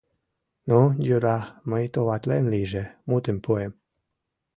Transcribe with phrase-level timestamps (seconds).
[0.69, 1.39] —Ну, йӧра,
[1.69, 3.71] мый товатлем лийже, мутым пуэм.